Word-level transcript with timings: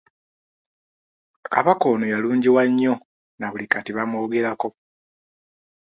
Kabaka 1.53 1.85
ono 1.93 2.05
yalungiwa 2.13 2.61
nnyo, 2.69 2.93
na 3.39 3.45
buli 3.51 3.65
kati 3.73 3.91
bamwogerako. 3.97 4.67